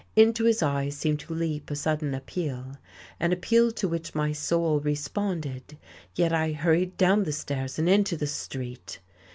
Into 0.15 0.45
his 0.45 0.63
eyes 0.63 0.97
seemed 0.97 1.19
to 1.19 1.33
leap 1.35 1.69
a 1.69 1.75
sudden 1.75 2.15
appeal, 2.15 2.75
an 3.19 3.31
appeal 3.31 3.69
to 3.73 3.87
which 3.87 4.15
my 4.15 4.31
soul 4.31 4.79
responded 4.79 5.77
yet 6.15 6.33
I 6.33 6.53
hurried 6.53 6.97
down 6.97 7.21
the 7.21 7.31
stairs 7.31 7.77
and 7.77 7.87
into 7.87 8.17
the 8.17 8.25
street. 8.25 8.97